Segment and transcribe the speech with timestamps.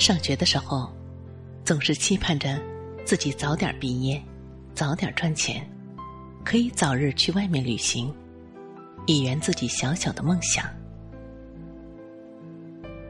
[0.00, 0.90] 上学的时候，
[1.62, 2.58] 总是期盼着
[3.04, 4.20] 自己早点毕业，
[4.74, 5.62] 早点赚钱，
[6.42, 8.10] 可以早日去外面旅行，
[9.06, 10.64] 以圆自己小小的梦想。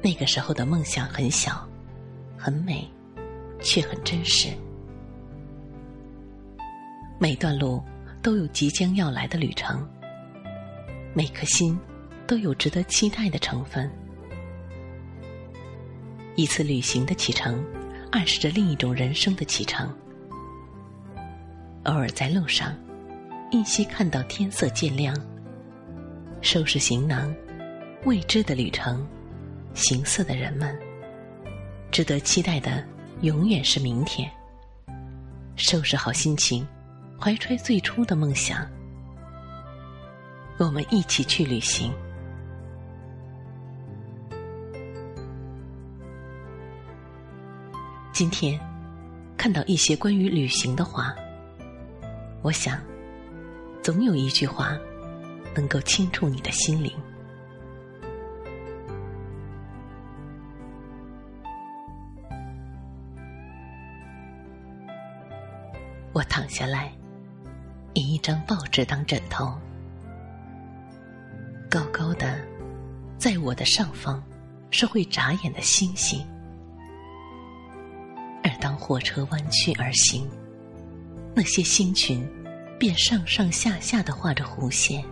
[0.03, 1.65] 那个时候的梦想很小，
[2.37, 2.91] 很美，
[3.63, 4.49] 却很真实。
[7.21, 7.81] 每段路
[8.21, 9.89] 都有即将要来的旅程，
[11.15, 11.79] 每颗心
[12.27, 13.89] 都有值得期待的成分。
[16.37, 17.65] 一次旅行的启程，
[18.13, 19.95] 暗示着另一种人生的启程。
[21.85, 22.75] 偶尔在路上，
[23.51, 25.15] 依稀看到天色渐亮，
[26.41, 27.35] 收拾行囊，
[28.05, 29.07] 未知的旅程，
[29.75, 30.79] 行色的人们，
[31.91, 32.85] 值得期待的
[33.23, 34.31] 永远是明天。
[35.57, 36.67] 收拾好心情，
[37.21, 38.67] 怀揣最初的梦想，
[40.59, 41.93] 我们一起去旅行。
[48.21, 48.61] 今天
[49.35, 51.17] 看到一些关于旅行的话，
[52.43, 52.79] 我想，
[53.83, 54.77] 总有一句话
[55.55, 56.93] 能够轻触你的心灵。
[66.13, 66.93] 我躺下来，
[67.95, 69.59] 以一张报纸当枕头，
[71.71, 72.39] 高高的，
[73.17, 74.23] 在我的上方
[74.71, 76.23] 是会眨眼的星星。
[78.61, 80.29] 当火车弯曲而行，
[81.35, 82.29] 那些星群
[82.79, 85.03] 便上上下下的画着弧线。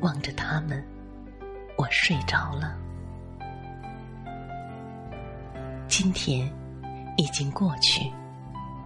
[0.00, 0.84] 望着他们，
[1.76, 2.76] 我睡着了。
[5.86, 6.52] 今天
[7.16, 8.12] 已经过去，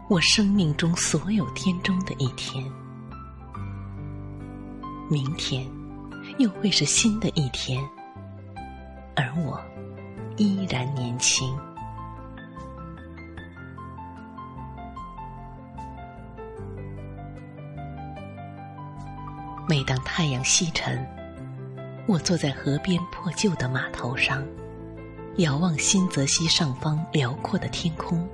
[0.09, 2.65] 我生命中所有天中的一天。
[5.11, 5.67] 明天
[6.39, 7.83] 又会是新的一天，
[9.17, 9.61] 而我
[10.37, 11.59] 依然年轻。
[19.69, 21.07] 每当太阳西沉，
[22.07, 24.45] 我坐在河边破旧的码头上，
[25.37, 28.29] 遥望新泽西上方辽阔的天空。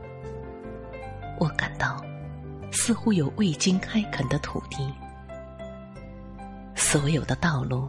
[1.38, 2.02] 我感到，
[2.72, 4.90] 似乎有未经开垦的土地，
[6.74, 7.88] 所有的道路，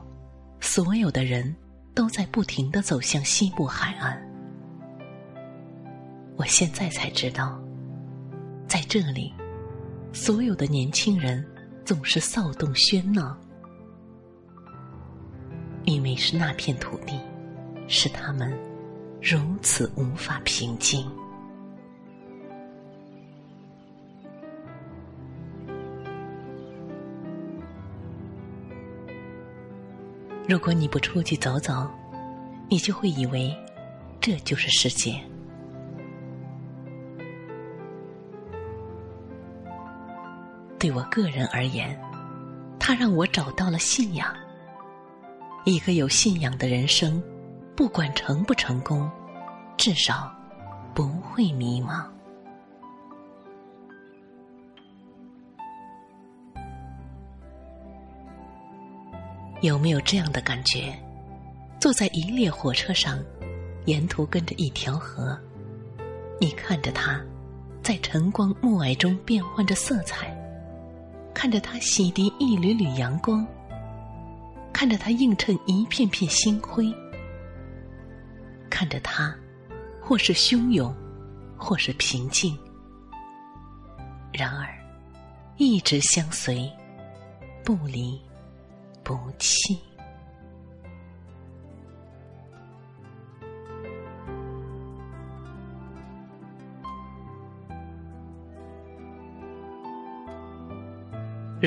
[0.60, 1.56] 所有的人
[1.96, 4.22] 都在不停的走向西部海岸。
[6.36, 7.58] 我现在才知道，
[8.68, 9.34] 在这里，
[10.12, 11.44] 所有的年轻人。
[11.90, 13.36] 总是骚动喧闹，
[15.86, 17.20] 因为是那片土地，
[17.88, 18.56] 使他们
[19.20, 21.04] 如此无法平静。
[30.48, 31.90] 如果你不出去走走，
[32.70, 33.52] 你就会以为
[34.22, 35.20] 这就是世界。
[40.90, 41.96] 对我个人而言，
[42.80, 44.36] 它让我找到了信仰。
[45.64, 47.22] 一个有信仰的人生，
[47.76, 49.08] 不管成不成功，
[49.78, 50.34] 至少
[50.96, 52.04] 不会迷茫。
[59.62, 60.92] 有没有这样的感觉？
[61.80, 63.24] 坐在一列火车上，
[63.86, 65.40] 沿途跟着一条河，
[66.42, 67.22] 你看着它，
[67.84, 70.36] 在晨光暮霭中变换着色彩。
[71.42, 73.48] 看着他洗涤一缕缕阳光，
[74.74, 76.94] 看着他映衬一片片星辉，
[78.70, 79.34] 看着他，
[80.02, 80.94] 或是汹涌，
[81.58, 82.60] 或是平静，
[84.34, 84.68] 然而
[85.56, 86.70] 一直相随，
[87.64, 88.20] 不离
[89.02, 89.80] 不弃。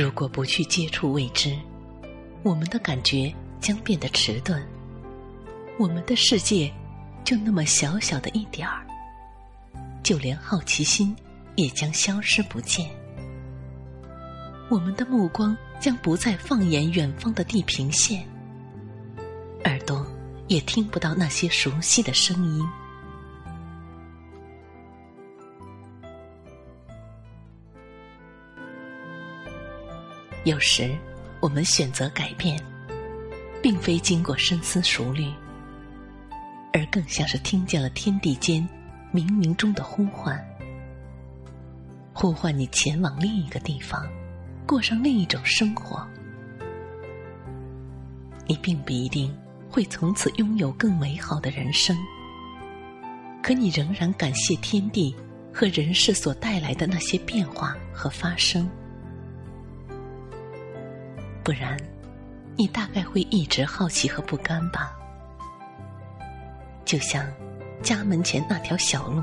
[0.03, 1.57] 如果不去接触未知，
[2.43, 4.61] 我们的感觉将变得迟钝，
[5.79, 6.69] 我们的世界
[7.23, 8.85] 就那么小小的一点儿，
[10.03, 11.15] 就连好奇心
[11.55, 12.91] 也将消失不见。
[14.69, 18.27] 我们的目光将不再放眼远方的地平线，
[19.67, 20.05] 耳朵
[20.49, 22.69] 也听不到那些熟悉的声音。
[30.45, 30.93] 有时，
[31.39, 32.61] 我们选择改变，
[33.63, 35.33] 并非经过深思熟虑，
[36.73, 38.69] 而更像是听见了天地间
[39.15, 40.45] 冥冥中的呼唤，
[42.13, 44.05] 呼唤你前往另一个地方，
[44.67, 46.05] 过上另一种生活。
[48.49, 49.33] 你并不一定
[49.71, 51.97] 会从此拥有更美好的人生，
[53.41, 55.15] 可你仍然感谢天地
[55.55, 58.69] 和人世所带来的那些变化和发生。
[61.45, 61.77] 不然，
[62.57, 64.93] 你大概会一直好奇和不甘吧？
[66.85, 67.27] 就像
[67.83, 69.23] 家门前那条小路，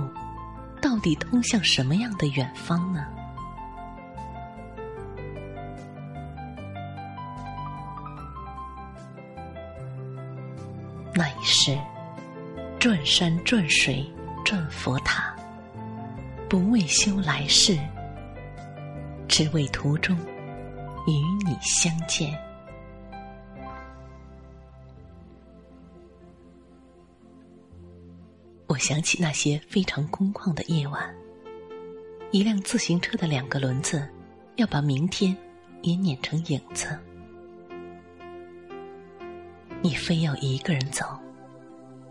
[0.81, 3.05] 到底通向什么样的远方呢？
[11.13, 11.77] 那一世，
[12.79, 14.05] 转山转水
[14.43, 15.33] 转佛塔，
[16.49, 17.77] 不为修来世，
[19.27, 20.17] 只为途中。
[21.11, 22.37] 与你相见，
[28.67, 31.15] 我想起那些非常空旷的夜晚，
[32.31, 34.07] 一辆自行车的两个轮子
[34.57, 35.35] 要把明天
[35.81, 36.97] 也碾成影子，
[39.81, 41.05] 你非要一个人走，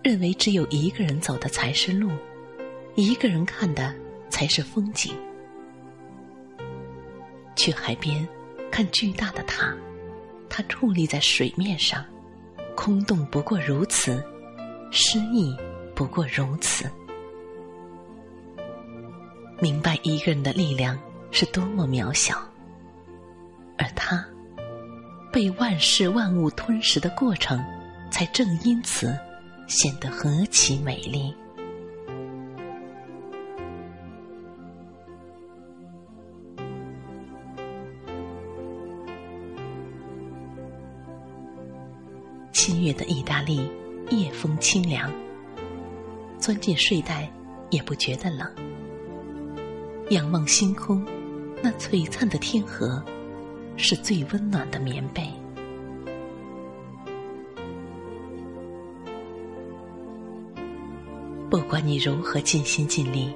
[0.02, 2.10] 认为只有一个人走的才是路，
[2.96, 3.94] 一个人看的
[4.28, 5.14] 才是风景，
[7.54, 8.26] 去海边。
[8.70, 9.74] 看巨大的塔，
[10.48, 12.04] 它矗立在水面上，
[12.76, 14.24] 空洞不过如此，
[14.90, 15.56] 诗意
[15.94, 16.90] 不过如此。
[19.60, 20.96] 明白一个人的力量
[21.30, 22.40] 是多么渺小，
[23.76, 24.24] 而他
[25.32, 27.62] 被万事万物吞噬的过程，
[28.10, 29.18] 才正因此
[29.66, 31.34] 显得何其美丽。
[43.48, 43.68] 里，
[44.10, 45.10] 夜风清凉。
[46.38, 47.28] 钻进睡袋
[47.70, 48.46] 也不觉得冷。
[50.10, 51.02] 仰望星空，
[51.62, 53.02] 那璀璨的天河，
[53.76, 55.26] 是最温暖的棉被。
[61.50, 63.34] 不管你如何尽心尽力，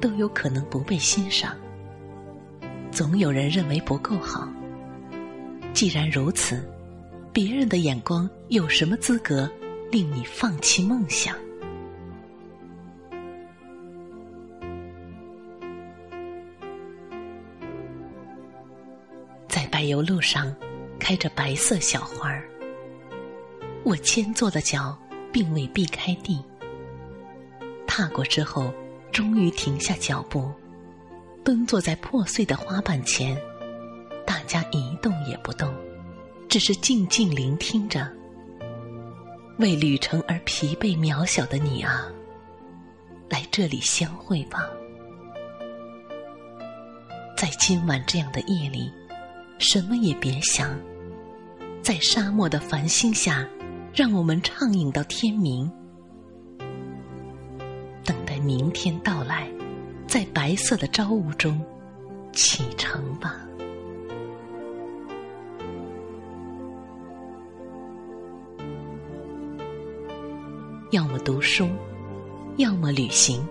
[0.00, 1.56] 都有可能不被欣赏。
[2.90, 4.48] 总有人认为不够好。
[5.72, 6.68] 既然如此。
[7.34, 9.50] 别人的眼光有什么资格
[9.90, 11.36] 令你放弃梦想？
[19.48, 20.54] 在柏油路上
[21.00, 22.48] 开着白色小花儿，
[23.82, 24.96] 我牵坐的脚
[25.32, 26.40] 并未避开地。
[27.84, 28.72] 踏过之后，
[29.10, 30.52] 终于停下脚步，
[31.42, 33.36] 蹲坐在破碎的花瓣前，
[34.24, 35.74] 大家一动也不动。
[36.54, 38.08] 只是静静聆听着，
[39.58, 42.06] 为旅程而疲惫渺小的你啊，
[43.28, 44.70] 来这里相会吧。
[47.36, 48.88] 在今晚这样的夜里，
[49.58, 50.78] 什么也别想，
[51.82, 53.44] 在沙漠的繁星下，
[53.92, 55.68] 让我们畅饮到天明，
[58.04, 59.50] 等待明天到来，
[60.06, 61.60] 在白色的朝雾中
[62.32, 63.43] 启程吧。
[70.94, 71.68] 要么读书，
[72.56, 73.44] 要么旅行，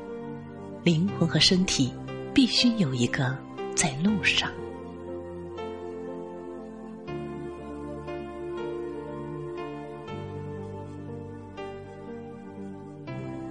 [0.82, 1.94] 灵魂和身体
[2.34, 3.38] 必须有一个
[3.76, 4.50] 在路上。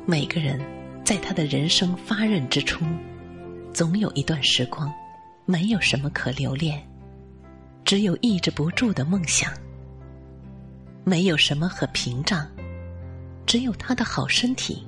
[0.06, 0.58] 每个人
[1.04, 2.87] 在他的人生发轫之初，
[3.75, 4.90] 总有一段时光，
[5.44, 6.82] 没有什么可留恋，
[7.84, 9.52] 只有抑制不住的梦想，
[11.04, 12.49] 没有什么可屏障。
[13.46, 14.87] 只有他的好身体，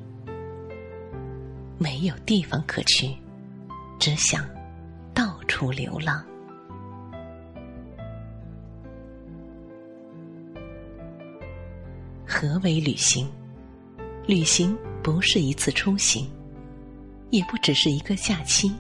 [1.79, 3.15] 没有地方可去，
[3.99, 4.49] 只想
[5.13, 6.25] 到处流浪。
[12.27, 13.31] 何为旅行？
[14.27, 16.27] 旅行不是一次出行，
[17.31, 18.73] 也不只是一个假期。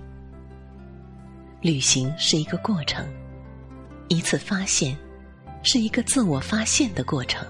[1.61, 3.07] 旅行是一个过程，
[4.09, 4.97] 一次发现，
[5.62, 7.47] 是一个自我发现的过程。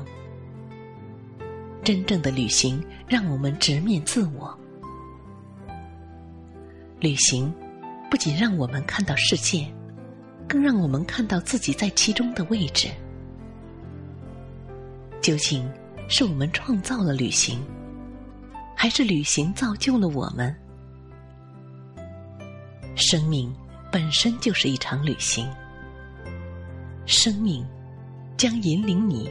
[1.84, 4.58] 真正的旅行，让我们直面自我。
[6.98, 7.52] 旅行
[8.10, 9.70] 不仅让我们看到世界，
[10.48, 12.88] 更让我们看到自己在其中的位置。
[15.20, 15.70] 究竟
[16.08, 17.62] 是我们创造了旅行，
[18.74, 20.56] 还是旅行造就了我们？
[22.96, 23.54] 生命
[23.92, 25.46] 本身就是一场旅行，
[27.04, 27.66] 生命
[28.38, 29.30] 将引领你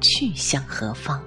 [0.00, 1.22] 去向何方？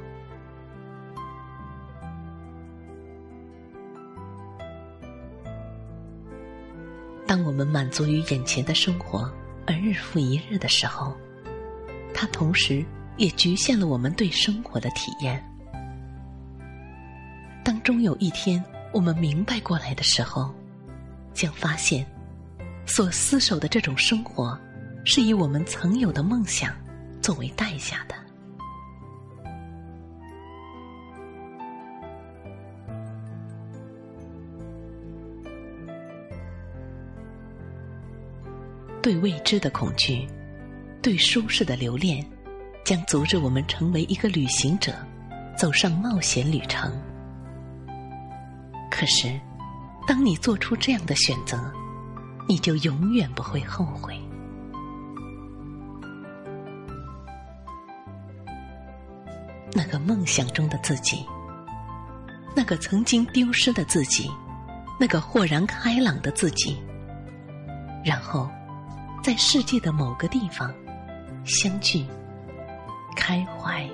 [7.35, 9.29] 当我们满足于眼前的生活
[9.67, 11.13] 而日复一日的时候，
[12.13, 12.81] 它同时
[13.17, 15.43] 也局限了我们对生活的体验。
[17.61, 18.63] 当终有一天
[18.93, 20.55] 我们明白过来的时候，
[21.33, 22.07] 将发现，
[22.85, 24.57] 所厮守的这种生活，
[25.03, 26.73] 是以我们曾有的梦想
[27.21, 28.15] 作为代价的。
[39.05, 40.27] 对未知的恐惧，
[40.99, 42.25] 对舒适的留恋，
[42.83, 44.95] 将阻止我们成为一个旅行者，
[45.55, 46.91] 走上冒险旅程。
[48.89, 49.39] 可是，
[50.07, 51.71] 当你做出这样的选择，
[52.47, 54.19] 你就永远不会后悔。
[59.71, 61.23] 那个梦想中的自己，
[62.55, 64.31] 那个曾经丢失的自己，
[64.99, 66.81] 那个豁然开朗的自己，
[68.03, 68.49] 然后。
[69.25, 70.71] 在世界的某个地方
[71.45, 72.05] 相聚、
[73.15, 73.89] 开怀，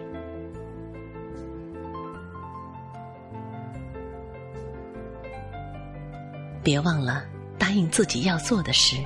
[6.62, 7.24] 别忘了
[7.58, 8.98] 答应自己要做的事，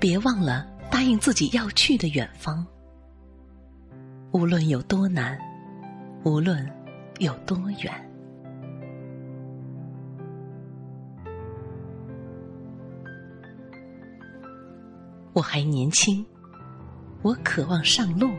[0.00, 2.66] 别忘了答应自己要去的远方。
[4.32, 5.38] 无论有多难，
[6.24, 6.68] 无论
[7.20, 8.07] 有多远。
[15.38, 16.26] 我还年轻，
[17.22, 18.32] 我渴望上路，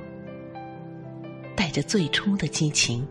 [1.56, 3.08] 带着最初的激情，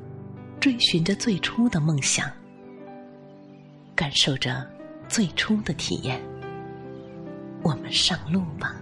[0.61, 2.31] 追寻着最初的梦想，
[3.97, 4.71] 感受着
[5.09, 6.21] 最初的体验。
[7.63, 8.77] 我们上路吧。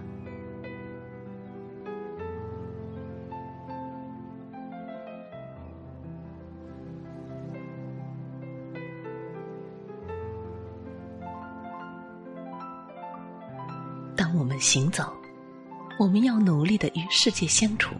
[14.17, 15.13] 当我们行走，
[15.99, 17.93] 我们要努力的与世界相处；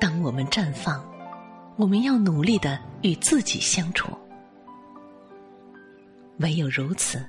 [0.00, 1.04] 当我们绽放，
[1.74, 4.08] 我们要努力的与自己相处。
[6.38, 7.28] 唯有如此，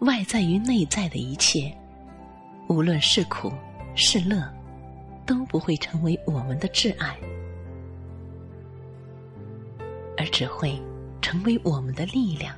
[0.00, 1.72] 外在与内在的一切，
[2.66, 3.52] 无论是苦
[3.94, 4.52] 是乐，
[5.24, 7.16] 都不会成为我们的挚爱，
[10.18, 10.76] 而只会
[11.20, 12.52] 成为我们的力量。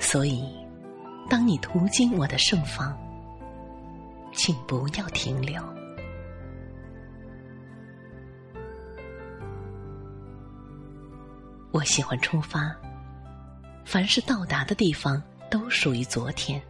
[0.00, 0.65] 所以。
[1.28, 2.96] 当你途经我的盛放，
[4.32, 5.62] 请不要停留。
[11.72, 12.74] 我喜欢出发，
[13.84, 16.62] 凡是到达的地方都属于昨天，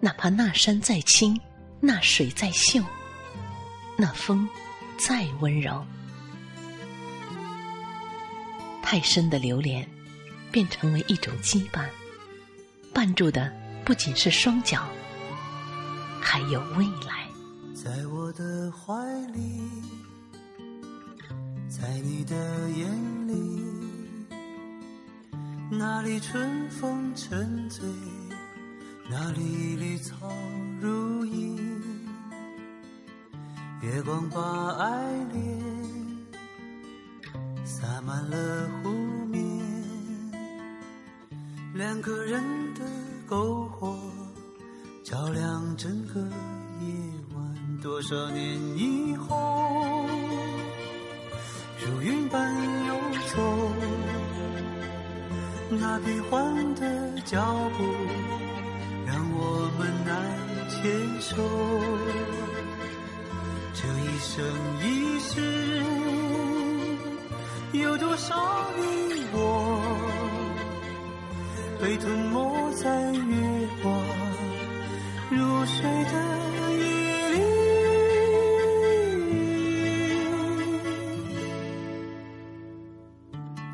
[0.00, 1.38] 哪怕那山再青，
[1.80, 2.82] 那水再秀，
[3.98, 4.48] 那风
[4.98, 5.84] 再温柔，
[8.82, 9.86] 太深的留恋，
[10.50, 11.86] 便成为一种羁绊。
[12.92, 13.52] 绊住的
[13.84, 14.86] 不仅是双脚，
[16.20, 17.28] 还有未来。
[17.74, 18.94] 在我的怀
[19.32, 19.60] 里，
[21.68, 22.34] 在你的
[22.70, 23.62] 眼里，
[25.70, 27.88] 那里春风沉醉，
[29.08, 30.30] 那里绿草
[30.80, 31.56] 如茵，
[33.80, 35.02] 月光把爱
[35.32, 35.60] 恋
[37.64, 38.90] 洒满了湖，
[41.78, 42.42] 两个人。
[42.74, 42.84] 的
[43.28, 43.96] 篝火
[45.02, 46.86] 照亮整个夜
[47.34, 50.06] 晚，多少年以后，
[51.80, 52.54] 如云般
[52.86, 52.94] 游
[53.34, 53.72] 走，
[55.70, 57.84] 那变幻的脚步
[59.06, 60.14] 让我们难
[60.68, 60.80] 牵
[61.20, 61.36] 手。
[63.74, 64.44] 这一生
[64.84, 65.82] 一世，
[67.72, 68.36] 有多少
[68.78, 69.07] 你？
[71.80, 73.94] 被吞没在月光
[75.30, 76.12] 如水的
[76.76, 77.36] 夜里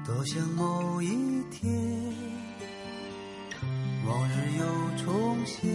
[0.05, 1.09] 多想某一
[1.51, 1.73] 天
[4.07, 4.65] 往日又
[5.03, 5.71] 重现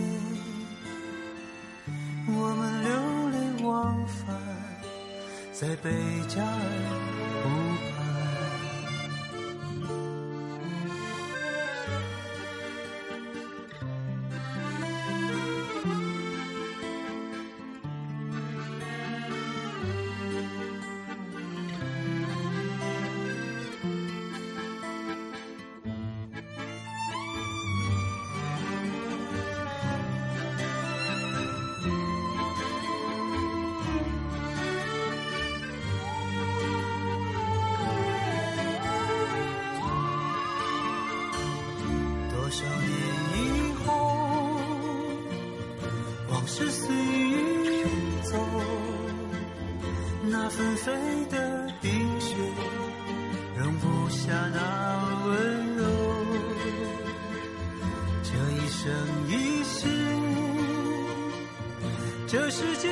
[2.27, 2.89] 我们流
[3.31, 4.37] 连忘返
[5.51, 5.89] 在贝
[6.27, 6.49] 加尔
[7.43, 7.68] 湖。
[46.51, 47.83] 是随意
[48.23, 48.35] 走，
[50.23, 50.91] 那纷飞
[51.29, 52.35] 的冰雪
[53.55, 55.83] 容不下那温柔。
[58.23, 58.91] 这一生
[59.27, 59.87] 一世，
[62.27, 62.91] 这世间